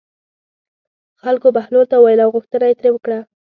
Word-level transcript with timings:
خلکو 1.21 1.47
بهلول 1.55 1.85
ته 1.91 1.95
وویل 1.97 2.19
او 2.25 2.29
غوښتنه 2.35 2.65
یې 2.69 2.75
ترې 2.79 2.89
وکړه. 2.93 3.19